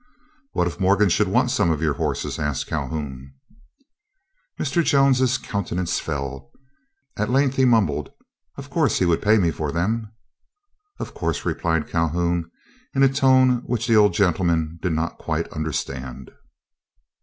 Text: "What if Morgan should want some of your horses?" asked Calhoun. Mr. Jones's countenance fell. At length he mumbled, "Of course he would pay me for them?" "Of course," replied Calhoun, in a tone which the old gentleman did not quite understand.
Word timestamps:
"What 0.53 0.65
if 0.65 0.79
Morgan 0.79 1.09
should 1.09 1.27
want 1.27 1.51
some 1.51 1.69
of 1.69 1.79
your 1.79 1.93
horses?" 1.93 2.39
asked 2.39 2.65
Calhoun. 2.65 3.35
Mr. 4.59 4.83
Jones's 4.83 5.37
countenance 5.37 5.99
fell. 5.99 6.49
At 7.17 7.29
length 7.29 7.57
he 7.57 7.65
mumbled, 7.65 8.09
"Of 8.57 8.71
course 8.71 8.97
he 8.97 9.05
would 9.05 9.21
pay 9.21 9.37
me 9.37 9.51
for 9.51 9.71
them?" 9.71 10.11
"Of 10.97 11.13
course," 11.13 11.45
replied 11.45 11.87
Calhoun, 11.87 12.49
in 12.95 13.03
a 13.03 13.09
tone 13.13 13.61
which 13.67 13.85
the 13.85 13.95
old 13.95 14.15
gentleman 14.15 14.79
did 14.81 14.93
not 14.93 15.19
quite 15.19 15.47
understand. 15.49 16.31